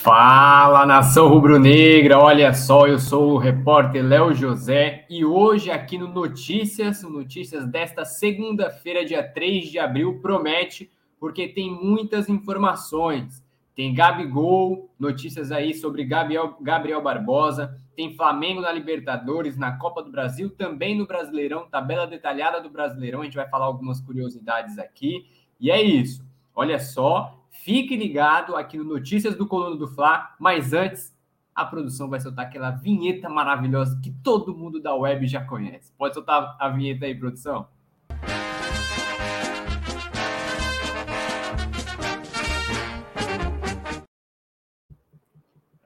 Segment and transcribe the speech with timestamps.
[0.00, 6.08] Fala nação rubro-negra, olha só, eu sou o repórter Léo José e hoje aqui no
[6.08, 13.44] Notícias, Notícias desta segunda-feira, dia 3 de abril, promete porque tem muitas informações.
[13.76, 20.10] Tem Gabigol, notícias aí sobre Gabriel, Gabriel Barbosa, tem Flamengo na Libertadores, na Copa do
[20.10, 25.26] Brasil, também no Brasileirão, tabela detalhada do Brasileirão, a gente vai falar algumas curiosidades aqui.
[25.60, 26.24] E é isso.
[26.54, 31.16] Olha só, Fique ligado aqui no Notícias do Coluna do Fla, mas antes
[31.54, 35.92] a produção vai soltar aquela vinheta maravilhosa que todo mundo da web já conhece.
[35.96, 37.68] Pode soltar a vinheta aí, produção?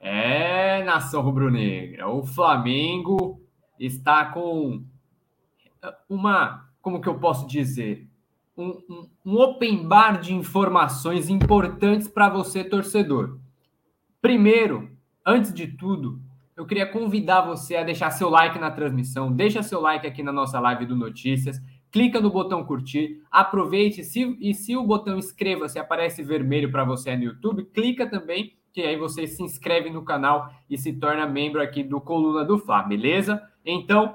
[0.01, 3.39] É, nação rubro-negra, o Flamengo
[3.79, 4.83] está com
[6.09, 8.06] uma, como que eu posso dizer,
[8.57, 13.39] um, um, open bar de informações importantes para você, torcedor.
[14.21, 14.91] Primeiro,
[15.25, 16.21] antes de tudo,
[16.57, 20.33] eu queria convidar você a deixar seu like na transmissão, deixa seu like aqui na
[20.33, 25.79] nossa live do Notícias, clica no botão curtir, aproveite se, e se o botão inscreva-se
[25.79, 30.51] aparece vermelho para você no YouTube, clica também, que aí você se inscreve no canal
[30.69, 33.43] e se torna membro aqui do Coluna do Fla, beleza?
[33.65, 34.15] Então,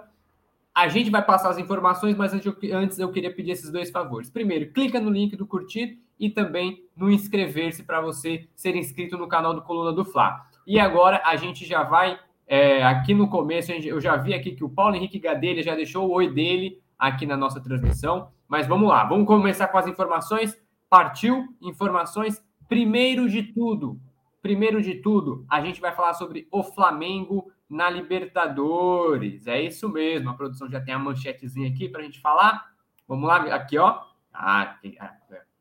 [0.74, 4.30] a gente vai passar as informações, mas antes eu queria pedir esses dois favores.
[4.30, 9.28] Primeiro, clica no link do curtir e também no inscrever-se para você ser inscrito no
[9.28, 10.46] canal do Coluna do Fla.
[10.66, 14.64] E agora a gente já vai é, aqui no começo, eu já vi aqui que
[14.64, 18.30] o Paulo Henrique Gadelha já deixou o oi dele aqui na nossa transmissão.
[18.48, 20.58] Mas vamos lá, vamos começar com as informações.
[20.90, 22.44] Partiu informações.
[22.68, 24.00] Primeiro de tudo,
[24.42, 29.48] primeiro de tudo, a gente vai falar sobre o Flamengo na Libertadores.
[29.48, 30.30] É isso mesmo.
[30.30, 32.70] A produção já tem a manchetezinha aqui para a gente falar.
[33.08, 34.02] Vamos lá, aqui, ó.
[34.34, 35.14] Ah, a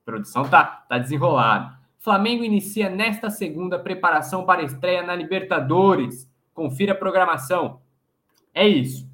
[0.05, 1.79] produção tá, tá desenrolada.
[1.99, 6.29] Flamengo inicia nesta segunda preparação para a estreia na Libertadores.
[6.53, 7.81] Confira a programação.
[8.53, 9.09] É isso.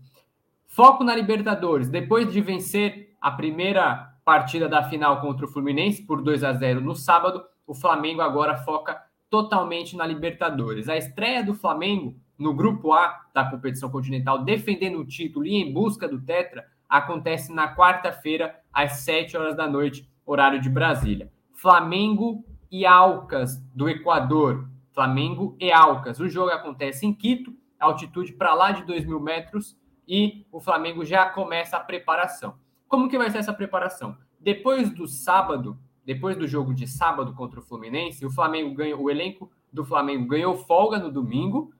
[0.66, 1.88] Foco na Libertadores.
[1.88, 6.80] Depois de vencer a primeira partida da final contra o Fluminense por 2 a 0
[6.80, 10.88] no sábado, o Flamengo agora foca totalmente na Libertadores.
[10.88, 15.72] A estreia do Flamengo no grupo A da competição continental, defendendo o título e em
[15.72, 21.30] busca do Tetra, acontece na quarta-feira, às 7 horas da noite, horário de Brasília.
[21.52, 24.68] Flamengo e Alcas, do Equador.
[24.92, 26.18] Flamengo e Alcas.
[26.20, 29.76] O jogo acontece em Quito, altitude para lá de 2 mil metros,
[30.08, 32.54] e o Flamengo já começa a preparação.
[32.88, 34.16] Como que vai ser essa preparação?
[34.40, 39.10] Depois do sábado, depois do jogo de sábado contra o Fluminense, o Flamengo ganhou, o
[39.10, 41.74] elenco do Flamengo ganhou folga no domingo,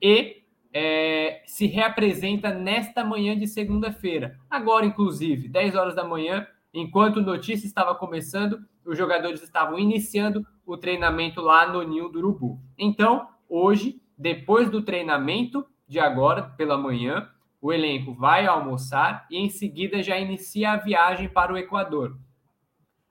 [0.00, 0.42] e
[0.72, 4.38] é, se reapresenta nesta manhã de segunda-feira.
[4.48, 10.46] Agora, inclusive, 10 horas da manhã, enquanto o notícia estava começando, os jogadores estavam iniciando
[10.64, 12.60] o treinamento lá no Ninho do Urubu.
[12.76, 17.28] Então, hoje, depois do treinamento de agora, pela manhã,
[17.60, 22.18] o elenco vai almoçar e em seguida já inicia a viagem para o Equador.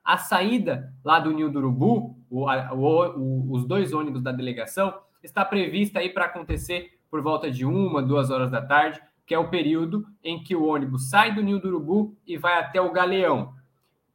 [0.04, 4.94] A saída lá do Ninho do Urubu, o, o, os dois ônibus da delegação,
[5.24, 9.40] está prevista aí para acontecer por volta de uma, duas horas da tarde, que é
[9.40, 12.92] o período em que o ônibus sai do Ninho do Urubu e vai até o
[12.92, 13.54] Galeão.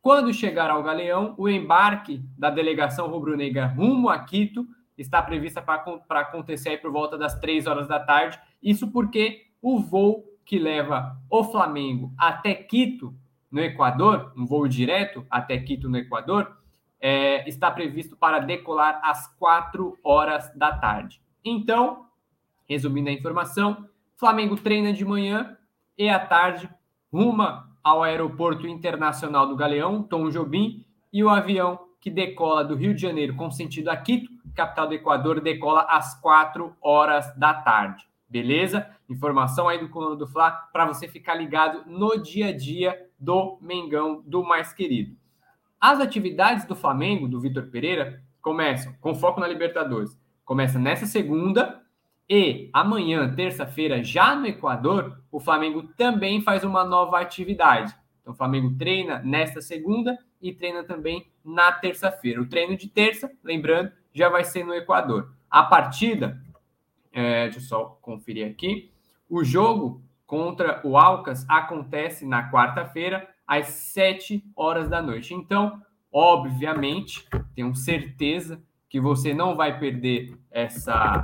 [0.01, 6.21] Quando chegar ao Galeão, o embarque da delegação rubro-negra rumo a Quito está prevista para
[6.21, 8.39] acontecer aí por volta das três horas da tarde.
[8.63, 13.15] Isso porque o voo que leva o Flamengo até Quito,
[13.51, 16.57] no Equador, um voo direto até Quito, no Equador,
[17.03, 21.21] é, está previsto para decolar às 4 horas da tarde.
[21.45, 22.07] Então,
[22.69, 25.59] resumindo a informação, Flamengo treina de manhã
[25.99, 26.71] e à tarde
[27.13, 32.95] ruma ao Aeroporto Internacional do Galeão, Tom Jobim, e o avião que decola do Rio
[32.95, 38.07] de Janeiro com sentido a Quito, capital do Equador, decola às 4 horas da tarde.
[38.29, 38.89] Beleza?
[39.09, 43.59] Informação aí do Coluna do Fla para você ficar ligado no dia a dia do
[43.61, 45.17] Mengão do mais querido.
[45.83, 50.17] As atividades do Flamengo, do Vitor Pereira, começam com foco na Libertadores.
[50.45, 51.83] Começa nessa segunda
[52.31, 57.93] e amanhã, terça-feira, já no Equador, o Flamengo também faz uma nova atividade.
[58.21, 62.41] Então, o Flamengo treina nesta segunda e treina também na terça-feira.
[62.41, 65.35] O treino de terça, lembrando, já vai ser no Equador.
[65.51, 66.41] A partida,
[67.13, 68.93] é, deixa eu só conferir aqui.
[69.29, 75.35] O jogo contra o Alcas acontece na quarta-feira às 7 horas da noite.
[75.35, 75.81] Então,
[76.13, 81.23] obviamente, tenho certeza que você não vai perder essa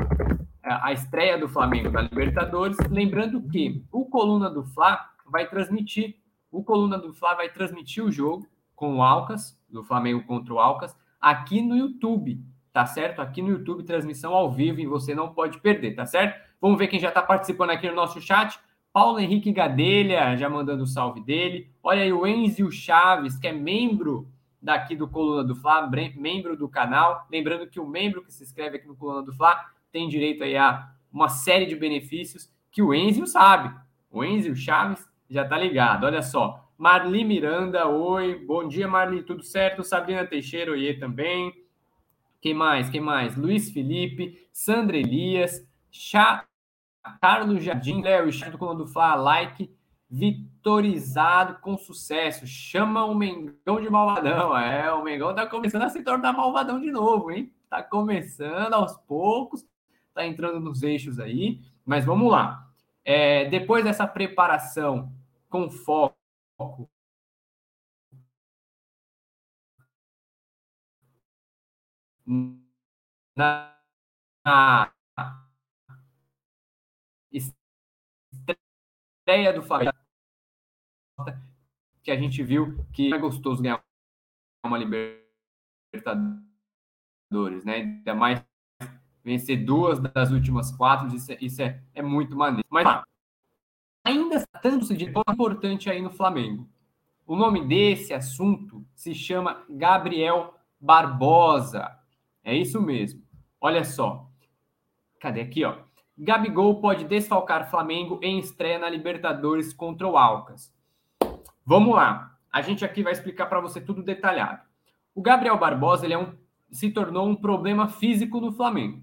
[0.63, 6.17] a estreia do Flamengo na Libertadores, lembrando que o Coluna do Fla vai transmitir,
[6.51, 10.59] o Coluna do Fla vai transmitir o jogo com o Alcas, do Flamengo contra o
[10.59, 13.21] Alcas, aqui no YouTube, tá certo?
[13.21, 16.39] Aqui no YouTube, transmissão ao vivo e você não pode perder, tá certo?
[16.61, 18.59] Vamos ver quem já está participando aqui no nosso chat.
[18.99, 21.71] Paulo Henrique Gadelha, já mandando o salve dele.
[21.81, 24.27] Olha aí o Enzio Chaves, que é membro
[24.61, 27.25] daqui do Coluna do Fla, membro do canal.
[27.31, 29.57] Lembrando que o membro que se inscreve aqui no Coluna do Fla
[29.93, 33.73] tem direito aí a uma série de benefícios que o Enzio sabe.
[34.11, 36.03] O Enzio Chaves já tá ligado.
[36.03, 36.69] Olha só.
[36.77, 38.35] Marli Miranda, oi.
[38.45, 39.23] Bom dia, Marli.
[39.23, 39.85] Tudo certo?
[39.85, 41.53] Sabrina Teixeira, oi também.
[42.41, 42.91] Quem mais?
[42.91, 43.37] Quem mais?
[43.37, 46.48] Luiz Felipe, Sandra Elias, Chá,
[47.21, 49.71] Carlos Jardim, Léo, Chat do Coluna do Fla, like,
[50.11, 52.47] vitorizado com sucesso.
[52.47, 54.57] Chama o Mengão de malvadão.
[54.57, 57.53] É, o Mengão tá começando a se tornar malvadão de novo, hein?
[57.69, 59.65] Tá começando aos poucos,
[60.15, 61.61] tá entrando nos eixos aí.
[61.85, 62.67] Mas vamos lá.
[63.05, 65.13] É, depois dessa preparação
[65.49, 66.89] com foco
[73.37, 73.75] na,
[74.45, 74.93] na
[79.29, 79.93] estreia do Flamengo,
[82.03, 83.85] que a gente viu que é gostoso ganhar
[84.65, 85.23] uma Libertadores,
[87.65, 87.75] né?
[87.75, 88.43] Ainda mais
[89.23, 92.67] vencer duas das últimas quatro, isso, é, isso é, é muito maneiro.
[92.71, 93.03] Mas
[94.03, 96.67] ainda tratando-se de ponto importante aí no Flamengo.
[97.27, 101.99] O nome desse assunto se chama Gabriel Barbosa.
[102.43, 103.23] É isso mesmo.
[103.61, 104.27] Olha só.
[105.21, 105.88] Cadê aqui, ó?
[106.19, 110.75] Gabigol pode desfalcar Flamengo em estreia na Libertadores contra o Alcas.
[111.65, 112.37] Vamos lá.
[112.53, 114.63] A gente aqui vai explicar para você tudo detalhado.
[115.15, 116.33] O Gabriel Barbosa ele é um,
[116.71, 119.03] se tornou um problema físico no Flamengo.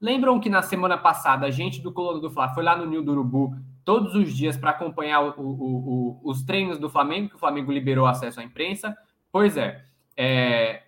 [0.00, 3.02] Lembram que na semana passada a gente do Coluna do Fla foi lá no Nil
[3.02, 7.36] do Urubu todos os dias para acompanhar o, o, o, os treinos do Flamengo, que
[7.36, 8.96] o Flamengo liberou acesso à imprensa?
[9.32, 9.84] Pois é,
[10.16, 10.82] é,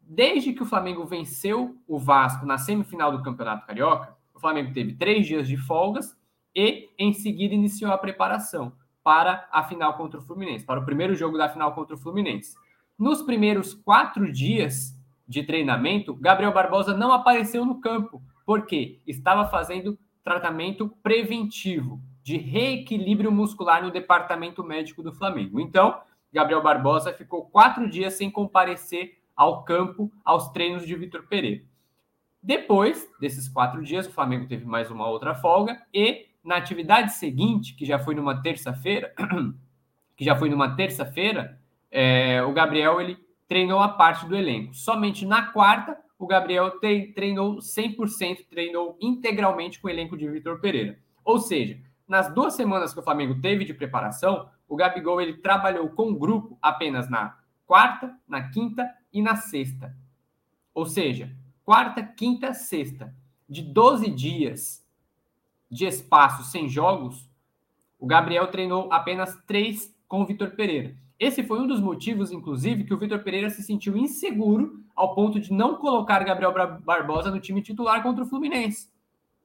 [0.00, 4.94] desde que o Flamengo venceu o Vasco na semifinal do Campeonato Carioca, o Flamengo teve
[4.94, 6.16] três dias de folgas
[6.56, 8.72] e em seguida iniciou a preparação
[9.04, 12.56] para a final contra o Fluminense, para o primeiro jogo da final contra o Fluminense.
[12.98, 14.98] Nos primeiros quatro dias
[15.28, 23.30] de treinamento, Gabriel Barbosa não apareceu no campo, porque estava fazendo tratamento preventivo de reequilíbrio
[23.30, 25.60] muscular no departamento médico do Flamengo.
[25.60, 26.00] Então,
[26.32, 31.69] Gabriel Barbosa ficou quatro dias sem comparecer ao campo, aos treinos de Vitor Pereira.
[32.42, 37.74] Depois desses quatro dias, o Flamengo teve mais uma outra folga e na atividade seguinte,
[37.74, 39.12] que já foi numa terça-feira,
[40.16, 41.60] que já foi numa terça-feira,
[41.90, 44.72] é, o Gabriel ele treinou a parte do elenco.
[44.74, 46.78] Somente na quarta, o Gabriel
[47.14, 50.98] treinou 100%, treinou integralmente com o elenco de Vitor Pereira.
[51.24, 55.88] Ou seja, nas duas semanas que o Flamengo teve de preparação, o Gabigol ele trabalhou
[55.90, 57.36] com o grupo apenas na
[57.66, 59.96] quarta, na quinta e na sexta.
[60.74, 61.34] Ou seja,
[61.70, 63.14] quarta, quinta, sexta.
[63.48, 64.84] De 12 dias
[65.70, 67.30] de espaço sem jogos,
[67.96, 70.96] o Gabriel treinou apenas três com o Vitor Pereira.
[71.16, 75.38] Esse foi um dos motivos, inclusive, que o Vitor Pereira se sentiu inseguro ao ponto
[75.38, 78.90] de não colocar Gabriel Barbosa no time titular contra o Fluminense.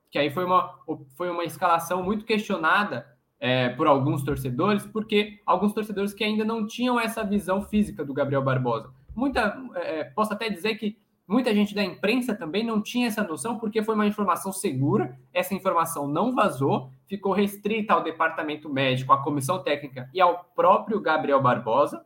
[0.10, 0.80] Que aí foi uma,
[1.16, 3.06] foi uma escalação muito questionada
[3.40, 8.16] é, por alguns torcedores, porque alguns torcedores que ainda não tinham essa visão física do
[8.16, 8.90] Gabriel Barbosa.
[9.16, 13.58] Muita, é, posso até dizer que muita gente da imprensa também não tinha essa noção,
[13.58, 19.22] porque foi uma informação segura, essa informação não vazou, ficou restrita ao departamento médico, à
[19.22, 22.06] comissão técnica e ao próprio Gabriel Barbosa,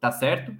[0.00, 0.54] tá certo?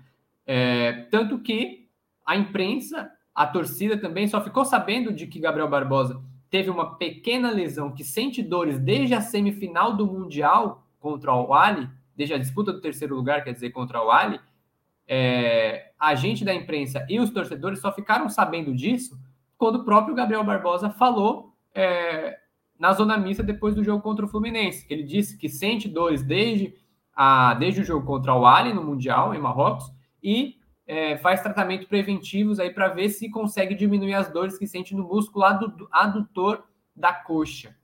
[0.46, 1.86] É, tanto que
[2.24, 7.50] a imprensa, a torcida também só ficou sabendo de que Gabriel Barbosa teve uma pequena
[7.50, 12.72] lesão que sente dores desde a semifinal do Mundial contra o Ali, desde a disputa
[12.72, 14.40] do terceiro lugar, quer dizer, contra o Ali,
[15.06, 19.18] é, a gente da imprensa e os torcedores só ficaram sabendo disso
[19.56, 22.38] quando o próprio Gabriel Barbosa falou é,
[22.78, 24.86] na zona mista depois do jogo contra o Fluminense.
[24.90, 26.74] Ele disse que sente dores desde,
[27.14, 29.92] a, desde o jogo contra o Ali no Mundial, em Marrocos,
[30.22, 30.56] e
[30.86, 35.04] é, faz tratamentos preventivos aí para ver se consegue diminuir as dores que sente no
[35.04, 35.44] músculo
[35.90, 37.74] adutor da coxa.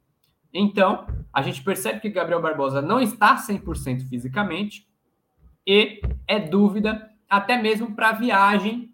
[0.52, 4.86] Então, a gente percebe que Gabriel Barbosa não está 100% fisicamente
[5.66, 8.92] e é dúvida até mesmo para viagem,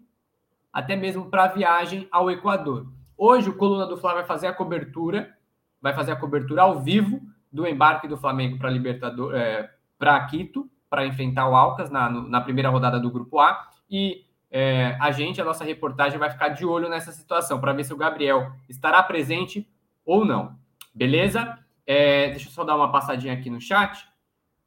[0.71, 2.87] até mesmo para viagem ao Equador.
[3.17, 5.35] Hoje o Coluna do Fla vai fazer a cobertura
[5.81, 10.69] vai fazer a cobertura ao vivo do embarque do Flamengo para Libertador, é, para Quito,
[10.89, 13.67] para enfrentar o Alcas na, na primeira rodada do Grupo A.
[13.89, 17.83] E é, a gente, a nossa reportagem, vai ficar de olho nessa situação para ver
[17.83, 19.67] se o Gabriel estará presente
[20.05, 20.57] ou não.
[20.93, 21.57] Beleza?
[21.85, 24.07] É, deixa eu só dar uma passadinha aqui no chat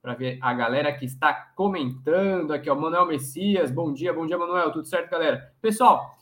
[0.02, 2.71] para ver a galera que está comentando aqui.
[2.71, 4.73] O Manuel Messias, bom dia, bom dia, Manuel.
[4.73, 5.52] Tudo certo, galera?
[5.61, 6.19] Pessoal,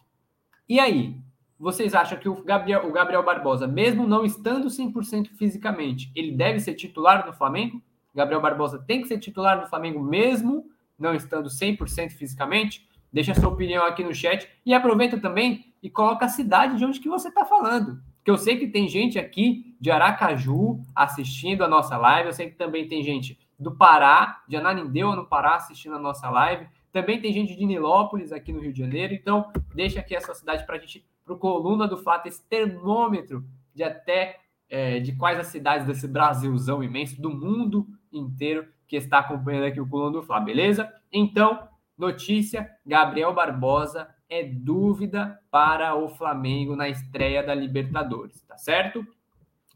[0.69, 1.17] E aí,
[1.59, 6.61] vocês acham que o Gabriel, o Gabriel Barbosa, mesmo não estando 100% fisicamente, ele deve
[6.61, 7.83] ser titular no Flamengo?
[8.15, 10.67] Gabriel Barbosa tem que ser titular no Flamengo mesmo
[10.99, 12.87] não estando 100% fisicamente?
[13.13, 16.85] Deixa a sua opinião aqui no chat e aproveita também e coloca a cidade de
[16.85, 18.03] onde que você está falando.
[18.25, 22.51] Que eu sei que tem gente aqui de Aracaju assistindo a nossa live, eu sei
[22.51, 26.69] que também tem gente do Pará, de Ananindeua, no Pará, assistindo a nossa live.
[26.93, 29.13] Também tem gente de Nilópolis aqui no Rio de Janeiro.
[29.13, 32.43] Então, deixa aqui a sua cidade para a gente, para o Coluna do Fato, esse
[32.49, 34.39] termômetro de até
[34.69, 39.81] é, de quais as cidades desse Brasilzão imenso, do mundo inteiro, que está acompanhando aqui
[39.81, 40.93] o Coluna do Fla, beleza?
[41.13, 49.07] Então, notícia: Gabriel Barbosa é dúvida para o Flamengo na estreia da Libertadores, tá certo?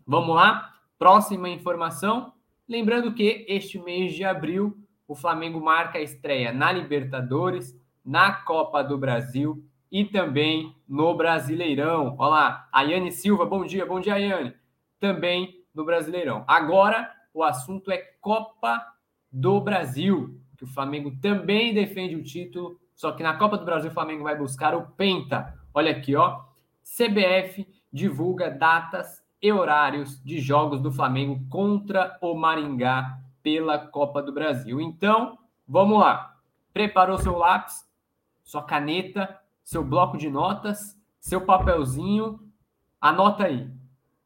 [0.07, 2.33] Vamos lá, próxima informação.
[2.73, 4.75] Lembrando que este mês de abril
[5.07, 12.17] o Flamengo marca a estreia na Libertadores, na Copa do Brasil e também no Brasileirão.
[12.19, 14.55] Olha lá, Ayane Silva, bom dia, bom dia, Ayane.
[14.99, 16.47] Também no Brasileirão.
[16.49, 18.83] Agora o assunto é Copa
[19.31, 23.91] do Brasil, que o Flamengo também defende o título só que na Copa do Brasil
[23.91, 25.59] o Flamengo vai buscar o Penta.
[25.75, 26.41] Olha aqui, ó.
[26.83, 34.33] CBF divulga datas e horários de jogos do Flamengo contra o Maringá pela Copa do
[34.33, 34.81] Brasil.
[34.81, 36.37] Então, vamos lá.
[36.73, 37.85] Preparou seu lápis,
[38.45, 42.41] sua caneta, seu bloco de notas, seu papelzinho?
[43.01, 43.69] Anota aí.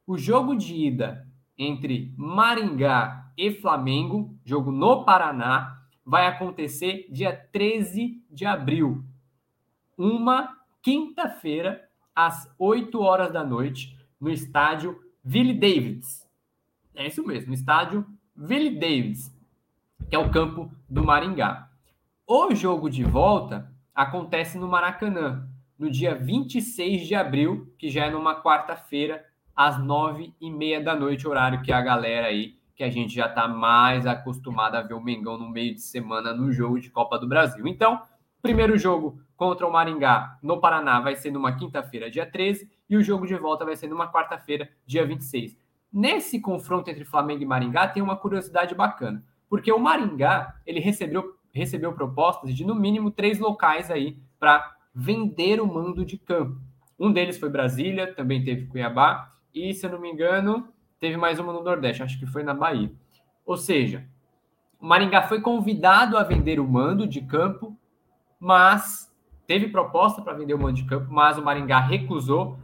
[0.07, 8.23] O jogo de ida entre Maringá e Flamengo, jogo no Paraná, vai acontecer dia 13
[8.31, 9.03] de abril,
[9.97, 16.25] uma quinta-feira, às 8 horas da noite, no estádio Ville Davids.
[16.95, 18.07] É isso mesmo, estádio
[18.37, 19.37] Ville Davids,
[20.09, 21.69] que é o campo do Maringá.
[22.25, 28.11] O jogo de volta acontece no Maracanã, no dia 26 de abril, que já é
[28.11, 32.91] numa quarta-feira, às nove e meia da noite, horário que a galera aí que a
[32.91, 36.79] gente já está mais acostumado a ver o Mengão no meio de semana no jogo
[36.79, 37.67] de Copa do Brasil.
[37.67, 38.01] Então,
[38.41, 43.03] primeiro jogo contra o Maringá no Paraná vai ser numa quinta-feira, dia 13, e o
[43.03, 45.57] jogo de volta vai ser numa quarta-feira, dia 26.
[45.93, 51.37] Nesse confronto entre Flamengo e Maringá tem uma curiosidade bacana, porque o Maringá ele recebeu,
[51.53, 56.61] recebeu propostas de no mínimo três locais aí para vender o mando de campo.
[56.99, 61.39] Um deles foi Brasília, também teve Cuiabá, e se eu não me engano, teve mais
[61.39, 62.91] uma no Nordeste, acho que foi na Bahia.
[63.45, 64.07] Ou seja,
[64.81, 67.77] o Maringá foi convidado a vender o mando de campo,
[68.39, 69.06] mas
[69.47, 72.59] teve proposta para vender o mando de campo, mas o Maringá recusou,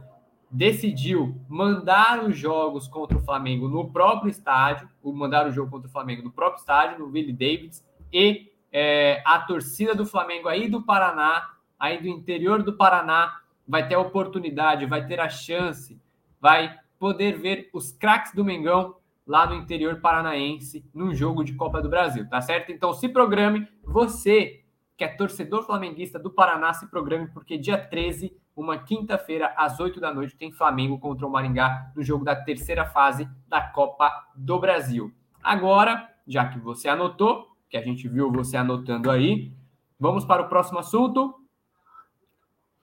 [0.49, 5.91] decidiu mandar os jogos contra o Flamengo no próprio estádio, mandar o jogo contra o
[5.91, 10.81] Flamengo no próprio estádio, no Willie Davids, e é, a torcida do Flamengo aí do
[10.81, 11.49] Paraná,
[11.79, 15.99] aí do interior do Paraná, vai ter a oportunidade, vai ter a chance,
[16.39, 21.81] vai poder ver os craques do Mengão lá no interior paranaense num jogo de Copa
[21.81, 22.71] do Brasil, tá certo?
[22.71, 24.62] Então se programe, você
[25.03, 29.99] que é torcedor flamenguista do Paraná, se programe, porque dia 13, uma quinta-feira, às 8
[29.99, 34.57] da noite, tem Flamengo contra o Maringá no jogo da terceira fase da Copa do
[34.57, 35.13] Brasil.
[35.43, 39.51] Agora, já que você anotou, que a gente viu você anotando aí,
[39.99, 41.35] vamos para o próximo assunto.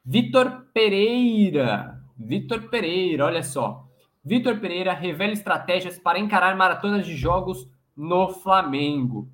[0.04, 2.02] Vitor Pereira.
[2.18, 3.88] Vitor Pereira, olha só.
[4.22, 9.26] Vitor Pereira revela estratégias para encarar maratonas de jogos no Flamengo.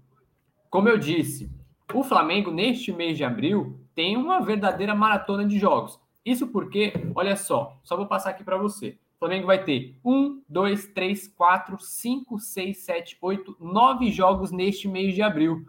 [0.71, 1.51] Como eu disse,
[1.93, 5.99] o Flamengo, neste mês de abril, tem uma verdadeira maratona de jogos.
[6.25, 8.99] Isso porque, olha só, só vou passar aqui para você.
[9.17, 14.89] O Flamengo vai ter um, dois, três, quatro, cinco, seis, sete, oito, nove jogos neste
[14.89, 15.65] mês de abril.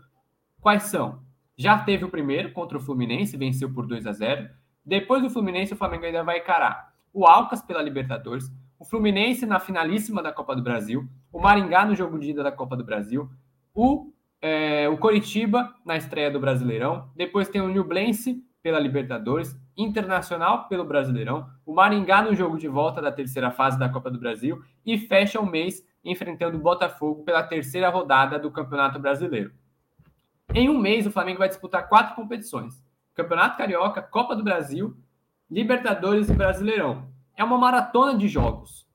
[0.60, 1.22] Quais são?
[1.56, 4.50] Já teve o primeiro contra o Fluminense, venceu por 2 a 0.
[4.86, 9.60] Depois do Fluminense, o Flamengo ainda vai encarar o Alcas pela Libertadores, o Fluminense na
[9.60, 13.30] finalíssima da Copa do Brasil, o Maringá no jogo de ida da Copa do Brasil,
[13.74, 20.68] o, é, o Coritiba na estreia do Brasileirão, depois tem o Nublense pela Libertadores, Internacional
[20.68, 24.62] pelo Brasileirão, o Maringá no jogo de volta da terceira fase da Copa do Brasil
[24.86, 29.52] e fecha o mês enfrentando o Botafogo pela terceira rodada do Campeonato Brasileiro.
[30.54, 34.98] Em um mês, o Flamengo vai disputar quatro competições: Campeonato Carioca, Copa do Brasil,
[35.50, 38.88] Libertadores e Brasileirão é uma maratona de jogos.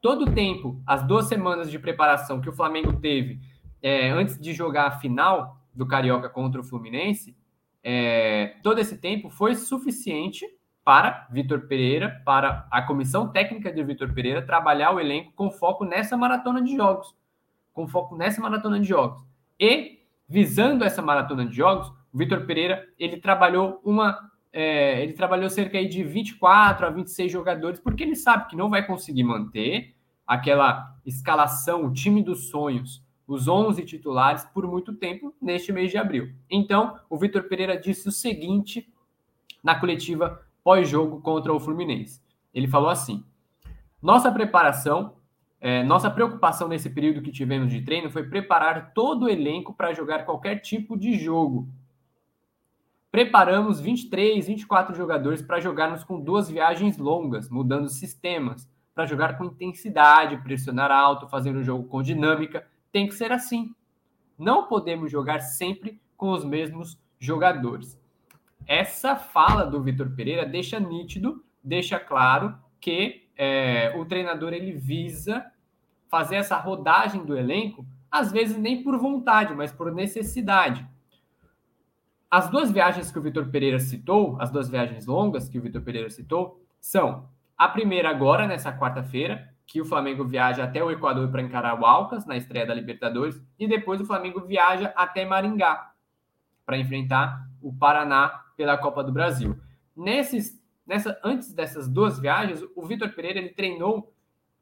[0.00, 3.40] Todo o tempo, as duas semanas de preparação que o Flamengo teve
[3.82, 7.36] é, antes de jogar a final do Carioca contra o Fluminense,
[7.82, 10.46] é, todo esse tempo foi suficiente
[10.84, 15.84] para Vitor Pereira, para a comissão técnica de Vitor Pereira trabalhar o elenco com foco
[15.84, 17.14] nessa maratona de jogos,
[17.72, 19.22] com foco nessa maratona de jogos.
[19.58, 25.82] E visando essa maratona de jogos, Vitor Pereira ele trabalhou uma é, ele trabalhou cerca
[25.86, 29.94] de 24 a 26 jogadores, porque ele sabe que não vai conseguir manter
[30.26, 33.02] aquela escalação, o time dos sonhos,
[33.34, 36.32] os 11 titulares, por muito tempo neste mês de abril.
[36.50, 38.92] Então, o Vitor Pereira disse o seguinte
[39.62, 42.20] na coletiva pós-jogo contra o Fluminense.
[42.52, 43.24] Ele falou assim:
[44.02, 45.16] nossa preparação,
[45.60, 49.92] é, nossa preocupação nesse período que tivemos de treino foi preparar todo o elenco para
[49.92, 51.68] jogar qualquer tipo de jogo
[53.10, 59.46] Preparamos 23, 24 jogadores para jogarmos com duas viagens longas, mudando sistemas, para jogar com
[59.46, 62.64] intensidade, pressionar alto, fazer um jogo com dinâmica.
[62.92, 63.74] Tem que ser assim.
[64.38, 68.00] Não podemos jogar sempre com os mesmos jogadores.
[68.66, 75.44] Essa fala do Vitor Pereira deixa nítido, deixa claro que é, o treinador ele visa
[76.08, 80.86] fazer essa rodagem do elenco, às vezes nem por vontade, mas por necessidade.
[82.30, 85.82] As duas viagens que o Vitor Pereira citou, as duas viagens longas que o Vitor
[85.82, 91.30] Pereira citou, são a primeira agora, nessa quarta-feira, que o Flamengo viaja até o Equador
[91.30, 95.92] para encarar o Alcas na estreia da Libertadores, e depois o Flamengo viaja até Maringá
[96.66, 99.56] para enfrentar o Paraná pela Copa do Brasil.
[99.96, 104.12] Nesses, nessa, antes dessas duas viagens, o Vitor Pereira ele treinou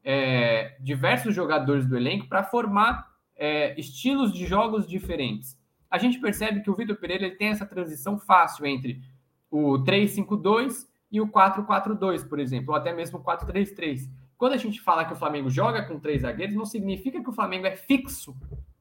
[0.04, 5.58] é, diversos jogadores do elenco para formar é, estilos de jogos diferentes
[5.90, 9.02] a gente percebe que o Vitor Pereira ele tem essa transição fácil entre
[9.50, 14.08] o 3-5-2 e o 4-4-2, por exemplo, ou até mesmo o 4-3-3.
[14.38, 17.32] Quando a gente fala que o Flamengo joga com três zagueiros, não significa que o
[17.32, 18.36] Flamengo é fixo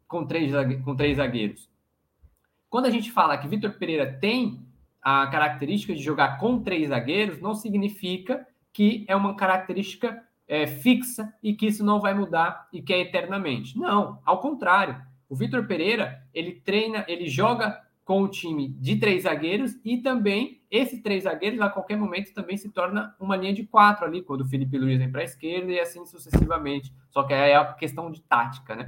[0.07, 0.53] com três,
[0.85, 1.67] com três zagueiros.
[2.69, 4.61] Quando a gente fala que Vitor Pereira tem
[5.01, 11.33] a característica de jogar com três zagueiros, não significa que é uma característica é, fixa
[11.41, 13.77] e que isso não vai mudar e que é eternamente.
[13.77, 15.01] Não, ao contrário.
[15.29, 20.61] O Vitor Pereira, ele treina, ele joga com o time de três zagueiros e também
[20.71, 24.41] esses três zagueiros a qualquer momento também se torna uma linha de quatro ali, quando
[24.41, 26.93] o Felipe Luiz vem para a esquerda e assim sucessivamente.
[27.09, 28.85] Só que aí é a questão de tática, né?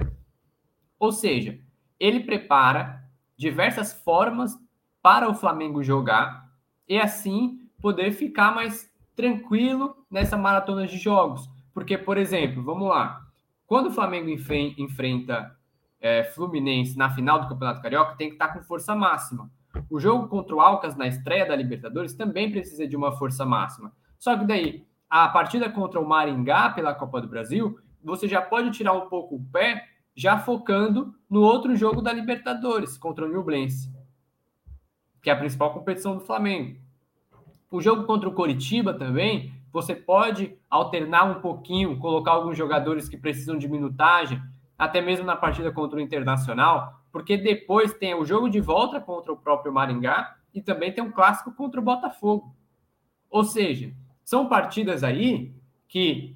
[0.98, 1.60] Ou seja,
[1.98, 3.04] ele prepara
[3.36, 4.58] diversas formas
[5.02, 6.50] para o Flamengo jogar
[6.88, 11.46] e assim poder ficar mais tranquilo nessa maratona de jogos.
[11.74, 13.20] Porque, por exemplo, vamos lá,
[13.66, 15.54] quando o Flamengo enfrenta
[16.00, 19.50] é, Fluminense na final do Campeonato Carioca tem que estar com força máxima.
[19.88, 23.92] O jogo contra o Alcas na estreia da Libertadores também precisa de uma força máxima.
[24.18, 28.70] Só que daí, a partida contra o Maringá pela Copa do Brasil, você já pode
[28.70, 33.92] tirar um pouco o pé, já focando no outro jogo da Libertadores contra o Nublense,
[35.22, 36.78] que é a principal competição do Flamengo.
[37.70, 43.16] O jogo contra o Coritiba também, você pode alternar um pouquinho, colocar alguns jogadores que
[43.16, 44.42] precisam de minutagem,
[44.80, 49.30] até mesmo na partida contra o Internacional, porque depois tem o jogo de volta contra
[49.30, 52.56] o próprio Maringá e também tem um clássico contra o Botafogo.
[53.28, 53.92] Ou seja,
[54.24, 55.54] são partidas aí
[55.86, 56.34] que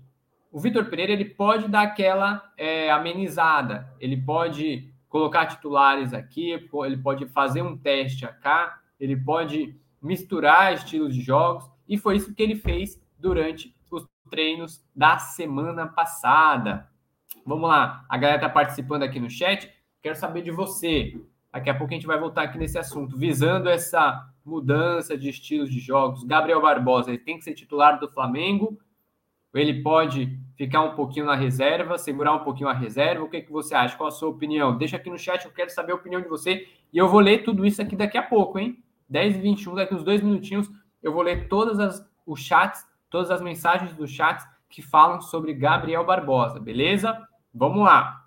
[0.52, 6.98] o Vitor Pereira ele pode dar aquela é, amenizada, ele pode colocar titulares aqui, ele
[6.98, 12.42] pode fazer um teste cá, ele pode misturar estilos de jogos, e foi isso que
[12.42, 16.92] ele fez durante os treinos da semana passada.
[17.46, 19.70] Vamos lá, a galera está participando aqui no chat.
[20.02, 21.20] Quero saber de você.
[21.52, 25.70] Daqui a pouco a gente vai voltar aqui nesse assunto, visando essa mudança de estilos
[25.70, 26.24] de jogos.
[26.24, 28.78] Gabriel Barbosa, ele tem que ser titular do Flamengo?
[29.54, 33.24] Ele pode ficar um pouquinho na reserva, segurar um pouquinho a reserva?
[33.24, 33.96] O que, que você acha?
[33.96, 34.76] Qual a sua opinião?
[34.76, 36.66] Deixa aqui no chat, eu quero saber a opinião de você.
[36.92, 38.82] E eu vou ler tudo isso aqui daqui a pouco, hein?
[39.08, 40.68] 10 e 21, daqui uns dois minutinhos,
[41.02, 45.52] eu vou ler todas as os chats, todas as mensagens dos chats que falam sobre
[45.52, 47.16] Gabriel Barbosa, beleza?
[47.54, 48.24] Vamos lá.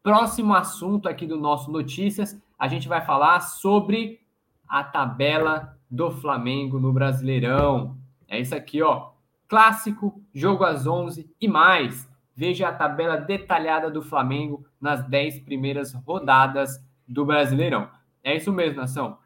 [0.00, 4.20] Próximo assunto aqui do nosso Notícias, a gente vai falar sobre
[4.68, 7.98] a tabela do Flamengo no Brasileirão.
[8.28, 9.10] É isso aqui, ó.
[9.48, 12.08] Clássico, jogo às 11 e mais.
[12.34, 17.90] Veja a tabela detalhada do Flamengo nas 10 primeiras rodadas do Brasileirão.
[18.22, 19.18] É isso mesmo, nação.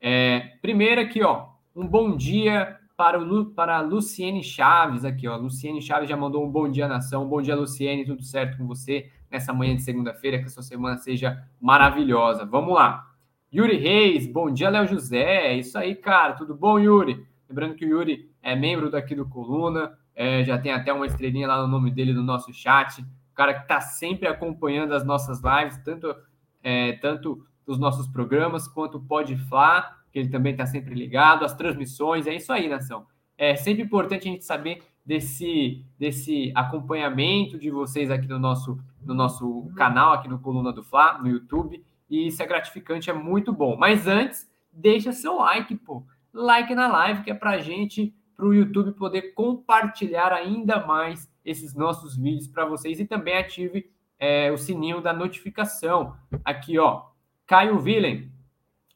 [0.00, 5.36] É, primeiro aqui, ó, um bom dia para, o, para a Luciene Chaves aqui, ó.
[5.36, 7.28] Luciene Chaves já mandou um bom dia, nação.
[7.28, 8.04] Bom dia, Luciene.
[8.04, 10.38] Tudo certo com você nessa manhã de segunda-feira?
[10.38, 12.44] Que a sua semana seja maravilhosa.
[12.44, 13.10] Vamos lá.
[13.52, 15.48] Yuri Reis, bom dia, Léo José.
[15.48, 16.34] É isso aí, cara.
[16.34, 17.26] Tudo bom, Yuri?
[17.48, 21.46] Lembrando que o Yuri é membro daqui do Coluna, é, já tem até uma estrelinha
[21.46, 23.00] lá no nome dele no nosso chat.
[23.02, 26.14] O cara que está sempre acompanhando as nossas lives, tanto,
[26.62, 31.44] é, tanto os nossos programas quanto o Pode Flá que ele também está sempre ligado,
[31.44, 33.04] as transmissões, é isso aí, nação.
[33.36, 39.12] É sempre importante a gente saber desse, desse acompanhamento de vocês aqui no nosso, no
[39.12, 43.52] nosso canal, aqui no Coluna do Fla, no YouTube, e isso é gratificante, é muito
[43.52, 43.76] bom.
[43.76, 46.04] Mas antes, deixa seu like, pô.
[46.32, 51.28] like na live, que é para a gente, para o YouTube poder compartilhar ainda mais
[51.44, 56.14] esses nossos vídeos para vocês e também ative é, o sininho da notificação.
[56.44, 57.02] Aqui, ó,
[57.48, 58.32] Caio Villen,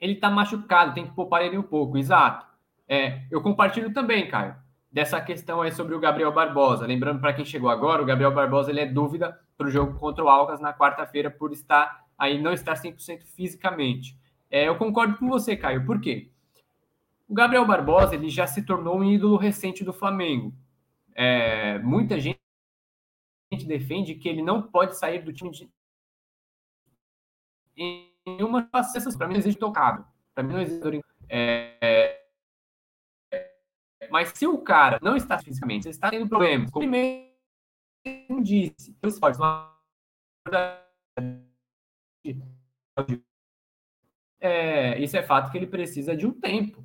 [0.00, 2.46] ele está machucado, tem que poupar ele um pouco, exato.
[2.86, 4.56] É, eu compartilho também, Caio,
[4.90, 6.86] dessa questão aí sobre o Gabriel Barbosa.
[6.86, 10.24] Lembrando para quem chegou agora, o Gabriel Barbosa ele é dúvida para o jogo contra
[10.24, 14.18] o Alcas na quarta-feira por estar aí não estar 100% fisicamente.
[14.50, 15.84] É, eu concordo com você, Caio.
[15.84, 16.30] Por quê?
[17.28, 20.54] O Gabriel Barbosa ele já se tornou um ídolo recente do Flamengo.
[21.14, 22.38] É, muita gente
[23.66, 25.68] defende que ele não pode sair do time de
[28.36, 29.16] em uma faceta.
[29.16, 30.04] Para mim não existe tocado.
[30.34, 31.00] Para mim não existe.
[31.28, 32.18] É,
[34.10, 37.28] mas se o cara não está fisicamente, você está tendo problemas, como ele
[38.04, 39.38] mesmo disse, o esporte,
[44.40, 46.84] é, isso é fato que ele precisa de um tempo.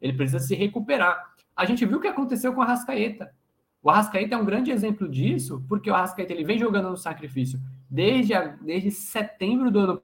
[0.00, 1.34] Ele precisa se recuperar.
[1.54, 3.34] A gente viu o que aconteceu com a Rascaeta.
[3.82, 7.60] O Arrascaeta é um grande exemplo disso, porque o Arrascaeta ele vem jogando no sacrifício
[7.88, 10.02] desde, a, desde setembro do ano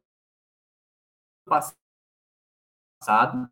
[1.46, 3.48] passado,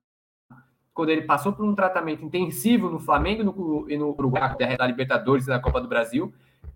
[0.92, 5.48] quando ele passou por um tratamento intensivo no Flamengo e no Uruguai, da Libertadores e
[5.48, 6.32] da Copa do Brasil,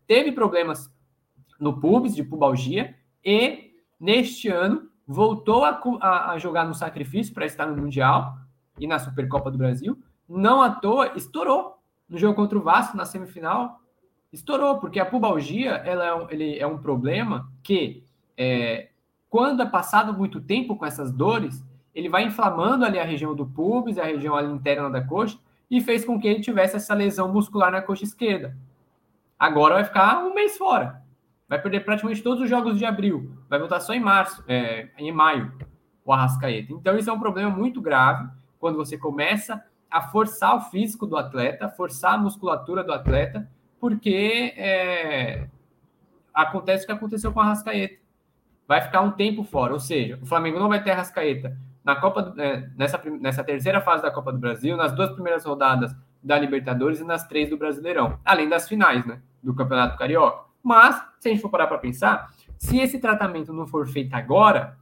[0.06, 0.90] teve problemas
[1.58, 7.46] no pubis, de pubalgia, e neste ano voltou a, a, a jogar no sacrifício para
[7.46, 8.36] estar no Mundial
[8.78, 9.98] e na Supercopa do Brasil.
[10.28, 13.80] Não à toa, estourou no jogo contra o Vasco, na semifinal,
[14.32, 18.04] estourou, porque a pubalgia ela é, ele é um problema que,
[18.36, 18.90] é,
[19.34, 21.60] quando é passado muito tempo com essas dores,
[21.92, 25.36] ele vai inflamando ali a região do pubis, a região ali interna da coxa,
[25.68, 28.56] e fez com que ele tivesse essa lesão muscular na coxa esquerda.
[29.36, 31.02] Agora vai ficar um mês fora.
[31.48, 33.36] Vai perder praticamente todos os jogos de abril.
[33.50, 35.52] Vai voltar só em março, é, em maio,
[36.04, 36.72] o Arrascaeta.
[36.72, 38.28] Então, isso é um problema muito grave
[38.60, 44.54] quando você começa a forçar o físico do atleta, forçar a musculatura do atleta, porque
[44.56, 45.48] é,
[46.32, 48.03] acontece o que aconteceu com a Rascaeta.
[48.66, 52.34] Vai ficar um tempo fora, ou seja, o Flamengo não vai ter Rascaeta na Copa,
[52.38, 57.00] é, nessa, nessa terceira fase da Copa do Brasil, nas duas primeiras rodadas da Libertadores
[57.00, 60.44] e nas três do Brasileirão, além das finais, né, do Campeonato Carioca.
[60.62, 64.78] Mas, se a gente for parar para pensar, se esse tratamento não for feito agora,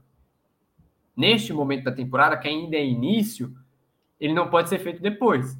[1.15, 3.53] neste momento da temporada, que ainda é início,
[4.17, 5.59] ele não pode ser feito depois,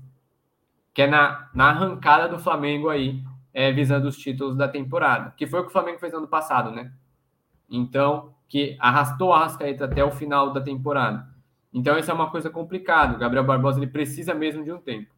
[0.93, 3.21] que é na, na arrancada do Flamengo aí,
[3.53, 6.27] é, visando os títulos da temporada, que foi o que o Flamengo fez no ano
[6.27, 6.91] passado, né?
[7.73, 11.27] Então, que arrastou a Rascaeta até o final da temporada.
[11.73, 13.15] Então, isso é uma coisa complicada.
[13.15, 15.11] O Gabriel Barbosa ele precisa mesmo de um tempo.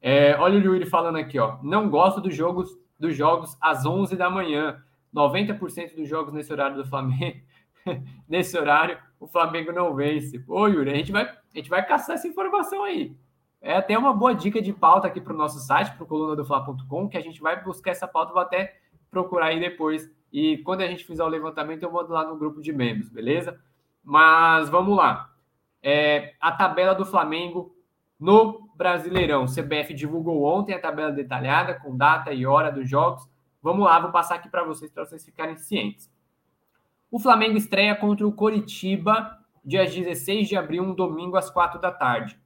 [0.00, 1.56] É, olha o Yuri falando aqui, ó.
[1.62, 4.82] Não gosto dos jogos, dos jogos às 11 da manhã.
[5.14, 7.40] 90% dos jogos nesse horário do Flamengo,
[8.28, 10.42] nesse horário, o Flamengo não vence.
[10.46, 13.16] Ô, Yuri, a gente vai, a gente vai caçar essa informação aí.
[13.60, 16.34] É até uma boa dica de pauta aqui para o nosso site, para o coluna
[16.34, 18.76] do Fla.com, que a gente vai buscar essa pauta, vou até
[19.10, 20.10] procurar aí depois.
[20.32, 23.60] E quando a gente fizer o levantamento, eu mando lá no grupo de membros, beleza?
[24.02, 25.30] Mas vamos lá.
[25.82, 27.76] É, a tabela do Flamengo
[28.18, 29.44] no Brasileirão.
[29.44, 33.28] O CBF divulgou ontem a tabela detalhada, com data e hora dos jogos.
[33.60, 36.10] Vamos lá, vou passar aqui para vocês, para vocês ficarem cientes.
[37.10, 41.90] O Flamengo estreia contra o Coritiba, dia 16 de abril, um domingo às 4 da
[41.90, 42.40] tarde.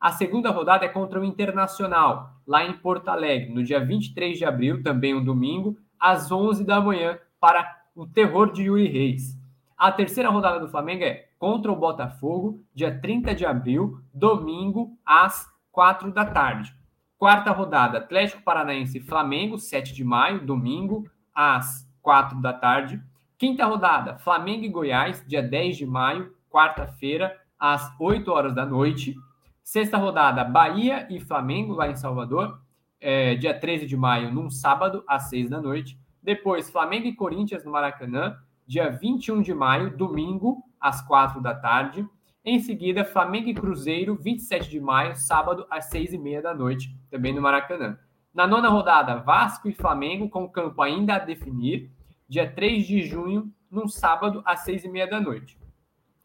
[0.00, 4.44] A segunda rodada é contra o Internacional, lá em Porto Alegre, no dia 23 de
[4.46, 9.38] abril, também um domingo, às 11 da manhã, para o terror de Yuri Reis.
[9.76, 15.46] A terceira rodada do Flamengo é contra o Botafogo, dia 30 de abril, domingo, às
[15.72, 16.74] 4 da tarde.
[17.16, 23.02] Quarta rodada, Atlético Paranaense e Flamengo, 7 de maio, domingo, às 4 da tarde.
[23.38, 29.14] Quinta rodada, Flamengo e Goiás, dia 10 de maio, quarta-feira, às 8 horas da noite.
[29.62, 32.60] Sexta rodada, Bahia e Flamengo, lá em Salvador,
[33.00, 35.98] é, dia 13 de maio, num sábado, às 6 da noite.
[36.22, 38.36] Depois, Flamengo e Corinthians no Maracanã,
[38.66, 42.06] dia 21 de maio, domingo, às 4 da tarde.
[42.44, 46.94] Em seguida, Flamengo e Cruzeiro, 27 de maio, sábado, às 6 e meia da noite,
[47.10, 47.98] também no Maracanã.
[48.32, 51.90] Na nona rodada, Vasco e Flamengo, com o campo ainda a definir
[52.28, 55.58] dia 3 de junho, num sábado, às 6 e meia da noite.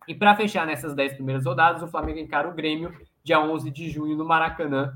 [0.08, 3.90] E para fechar nessas 10 primeiras rodadas, o Flamengo encara o Grêmio, dia 11 de
[3.90, 4.94] junho, no Maracanã,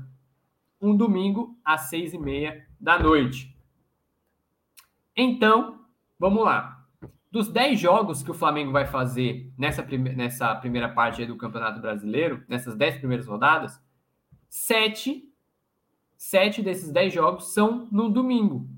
[0.80, 3.56] um domingo, às 6 e meia da noite.
[5.16, 5.80] Então,
[6.18, 6.86] vamos lá.
[7.30, 11.80] Dos 10 jogos que o Flamengo vai fazer nessa, prime nessa primeira parte do Campeonato
[11.80, 13.80] Brasileiro, nessas 10 primeiras rodadas,
[14.48, 15.32] 7,
[16.16, 18.68] 7 desses 10 jogos são no domingo.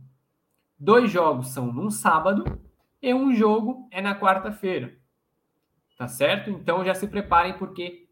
[0.79, 2.45] Dois jogos são num sábado
[3.01, 4.99] e um jogo é na quarta-feira.
[5.97, 6.51] Tá certo?
[6.51, 8.09] Então já se preparem, porque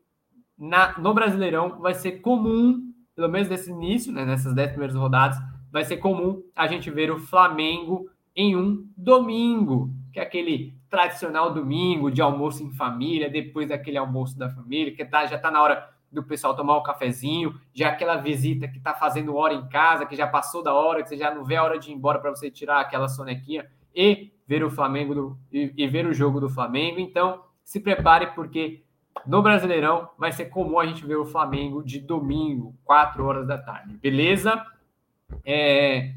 [0.56, 2.89] na, no Brasileirão vai ser comum,
[3.20, 5.36] pelo menos nesse início, né, nessas 10 primeiras rodadas,
[5.70, 11.52] vai ser comum a gente ver o Flamengo em um domingo, que é aquele tradicional
[11.52, 15.62] domingo de almoço em família, depois daquele almoço da família, que tá, já está na
[15.62, 20.06] hora do pessoal tomar um cafezinho, já aquela visita que está fazendo hora em casa,
[20.06, 22.18] que já passou da hora, que você já não vê a hora de ir embora
[22.18, 26.40] para você tirar aquela sonequinha e ver o Flamengo do, e, e ver o jogo
[26.40, 26.98] do Flamengo.
[26.98, 28.82] Então, se prepare porque
[29.26, 33.58] no Brasileirão vai ser comum a gente ver o Flamengo de domingo, 4 horas da
[33.58, 33.96] tarde.
[33.98, 34.64] Beleza?
[35.44, 36.14] É,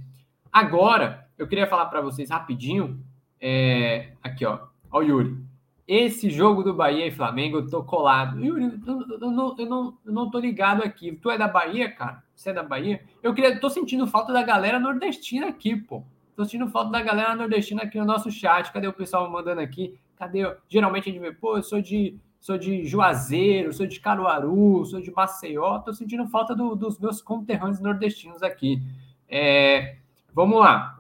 [0.51, 3.03] agora, eu queria falar para vocês rapidinho.
[3.39, 4.59] É, aqui, ó.
[4.91, 5.37] Ó, o Yuri.
[5.85, 8.39] Esse jogo do Bahia e Flamengo, eu tô colado.
[8.39, 11.11] Yuri, eu, não, eu, não, eu não tô ligado aqui.
[11.11, 12.23] Tu é da Bahia, cara?
[12.33, 13.03] Você é da Bahia?
[13.21, 16.03] Eu queria, tô sentindo falta da galera nordestina aqui, pô.
[16.35, 18.71] Tô sentindo falta da galera nordestina aqui no nosso chat.
[18.71, 19.99] Cadê o pessoal mandando aqui?
[20.15, 20.55] Cadê?
[20.69, 24.99] Geralmente a gente vê, pô, eu sou de, sou de Juazeiro, sou de Caruaru, sou
[24.99, 25.79] de Maceió.
[25.79, 28.83] Tô sentindo falta do, dos meus conterrâneos nordestinos aqui.
[29.29, 29.95] É,
[30.33, 30.99] vamos lá.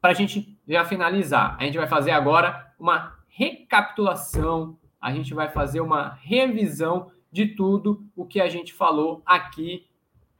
[0.00, 5.50] Para a gente já finalizar, a gente vai fazer agora uma recapitulação, a gente vai
[5.50, 9.86] fazer uma revisão de tudo o que a gente falou aqui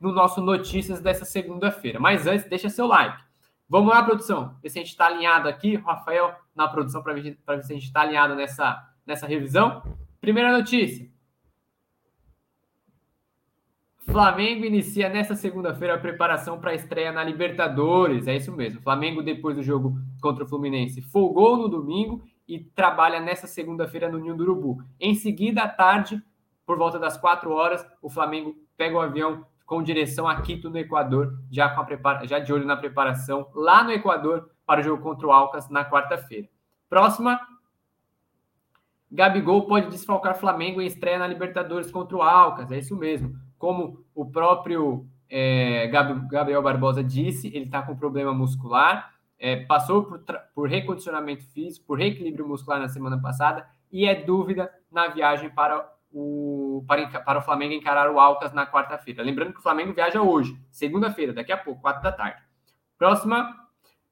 [0.00, 2.00] no nosso Notícias dessa segunda-feira.
[2.00, 3.22] Mas antes, deixa seu like.
[3.68, 4.56] Vamos lá, produção.
[4.62, 5.76] Ver se a gente está alinhado aqui.
[5.76, 9.82] Rafael, na produção, para ver, ver se a gente está alinhado nessa, nessa revisão.
[10.22, 11.11] Primeira notícia.
[14.06, 18.28] Flamengo inicia nesta segunda-feira a preparação para a estreia na Libertadores.
[18.28, 18.80] É isso mesmo.
[18.82, 24.20] Flamengo, depois do jogo contra o Fluminense, folgou no domingo e trabalha nessa segunda-feira no
[24.20, 24.85] Ninho do Urubu.
[25.00, 26.22] Em seguida, à tarde,
[26.64, 30.78] por volta das quatro horas, o Flamengo pega o avião com direção a Quito, no
[30.78, 32.28] Equador, já, com a prepara...
[32.28, 35.85] já de olho na preparação lá no Equador para o jogo contra o Alcas na
[35.85, 36.48] quarta-feira.
[36.88, 37.40] Próxima.
[39.12, 42.72] Gabigol pode desfalcar Flamengo em estreia na Libertadores contra o Alcas.
[42.72, 43.37] É isso mesmo.
[43.59, 50.22] Como o próprio é, Gabriel Barbosa disse, ele está com problema muscular é, passou por,
[50.55, 55.85] por recondicionamento físico, por reequilíbrio muscular na semana passada e é dúvida na viagem para
[56.12, 59.20] o, para, para o Flamengo encarar o Alcas na quarta-feira.
[59.20, 62.40] Lembrando que o Flamengo viaja hoje, segunda-feira, daqui a pouco, quatro da tarde.
[62.96, 63.53] Próxima,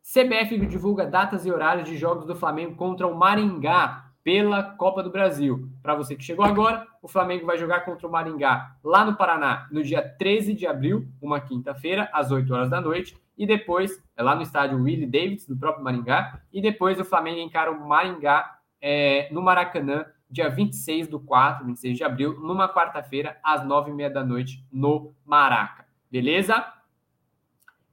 [0.03, 5.11] CBF divulga datas e horários de jogos do Flamengo contra o Maringá pela Copa do
[5.11, 5.69] Brasil.
[5.83, 9.67] Para você que chegou agora, o Flamengo vai jogar contra o Maringá lá no Paraná
[9.71, 14.23] no dia 13 de abril, uma quinta-feira, às 8 horas da noite, e depois, é
[14.23, 18.59] lá no estádio Willie Davids, do próprio Maringá, e depois o Flamengo encara o Maringá
[18.81, 24.25] é, no Maracanã, dia 26 do 4, 26 de abril, numa quarta-feira, às 9h30 da
[24.25, 25.87] noite, no Maraca.
[26.11, 26.65] Beleza?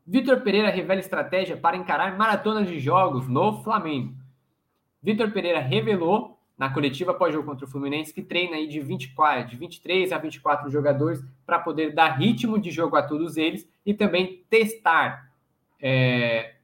[0.05, 4.15] Vitor Pereira revela estratégia para encarar maratona de jogos no Flamengo.
[5.01, 9.55] Vitor Pereira revelou na coletiva pós-jogo contra o Fluminense que treina aí de 24, de
[9.55, 14.43] 23 a 24 jogadores para poder dar ritmo de jogo a todos eles e também
[14.49, 15.31] testar,
[15.79, 16.55] é,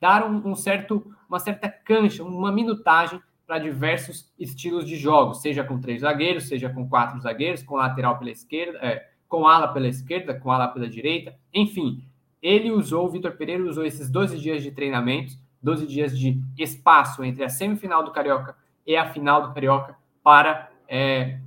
[0.00, 5.62] dar um, um, certo, uma certa cancha, uma minutagem para diversos estilos de jogos, seja
[5.62, 9.86] com três zagueiros, seja com quatro zagueiros, com lateral pela esquerda, é, com ala pela
[9.86, 12.04] esquerda, com ala pela direita, enfim.
[12.42, 17.22] Ele usou, o Vitor Pereira usou esses 12 dias de treinamentos 12 dias de espaço
[17.22, 21.38] entre a semifinal do Carioca e a final do Carioca para é,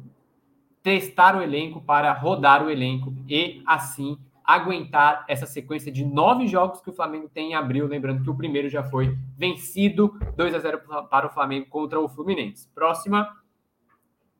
[0.81, 6.79] testar o elenco, para rodar o elenco e assim aguentar essa sequência de nove jogos
[6.79, 7.87] que o Flamengo tem em abril.
[7.87, 12.07] Lembrando que o primeiro já foi vencido 2 a 0 para o Flamengo contra o
[12.07, 12.69] Fluminense.
[12.73, 13.35] Próxima,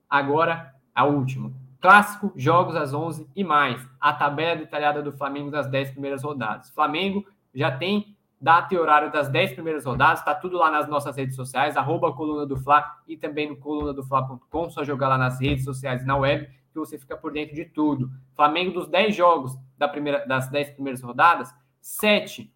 [0.10, 1.52] agora a última.
[1.82, 3.88] Clássico, jogos às 11 e mais.
[4.00, 6.70] A tabela detalhada do Flamengo das 10 primeiras rodadas.
[6.70, 8.15] Flamengo já tem
[8.46, 12.14] data e horário das 10 primeiras rodadas, está tudo lá nas nossas redes sociais, arroba
[12.14, 16.04] coluna do Fla e também no coluna do Fla.com, só jogar lá nas redes sociais
[16.04, 18.12] e na web, que você fica por dentro de tudo.
[18.36, 22.54] Flamengo dos 10 jogos da primeira, das 10 primeiras rodadas, 7,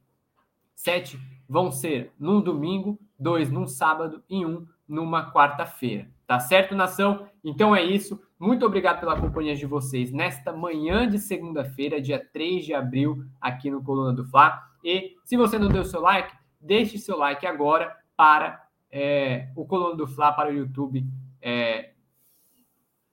[0.75, 6.07] 7 vão ser num domingo, dois num sábado e um numa quarta-feira.
[6.27, 7.27] Tá certo, nação?
[7.43, 8.21] Então é isso.
[8.37, 13.71] Muito obrigado pela companhia de vocês nesta manhã de segunda-feira, dia 3 de abril, aqui
[13.71, 14.68] no Coluna do Fla.
[14.83, 19.95] E se você não deu seu like, deixe seu like agora para é, o Coluna
[19.95, 21.05] do Fla, para o YouTube
[21.41, 21.93] é,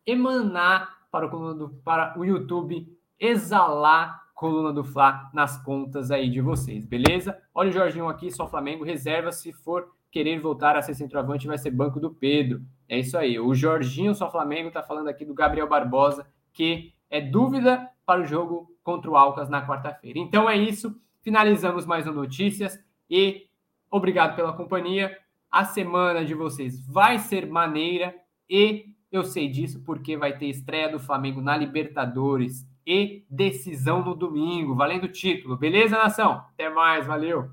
[0.07, 2.87] emanar para o, Coluna do, para o YouTube
[3.19, 7.39] exalar Coluna do Fla nas contas aí de vocês, beleza?
[7.55, 11.59] Olha o Jorginho aqui, só Flamengo, reserva se for querer voltar a ser centroavante, vai
[11.59, 12.63] ser banco do Pedro.
[12.89, 13.39] É isso aí.
[13.39, 18.25] O Jorginho, só Flamengo, está falando aqui do Gabriel Barbosa, que é dúvida para o
[18.25, 20.19] jogo contra o Alcas na quarta-feira.
[20.19, 20.99] Então é isso.
[21.27, 22.79] Finalizamos mais um Notícias
[23.11, 23.49] e
[23.91, 25.19] obrigado pela companhia.
[25.51, 28.15] A semana de vocês vai ser maneira
[28.49, 34.15] e Eu sei disso porque vai ter estreia do Flamengo na Libertadores e decisão no
[34.15, 35.57] domingo, valendo título.
[35.57, 36.45] Beleza, nação?
[36.53, 37.51] Até mais, valeu!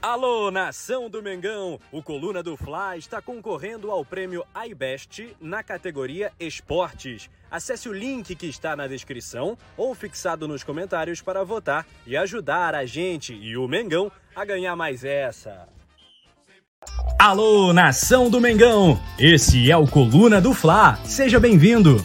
[0.00, 1.80] Alô, nação do Mengão!
[1.90, 7.30] O Coluna do Fla está concorrendo ao prêmio iBest na categoria Esportes.
[7.50, 12.74] Acesse o link que está na descrição ou fixado nos comentários para votar e ajudar
[12.74, 15.66] a gente e o Mengão a ganhar mais essa.
[17.18, 19.00] Alô, nação do Mengão!
[19.18, 20.96] Esse é o Coluna do Fla.
[21.04, 22.04] Seja bem-vindo!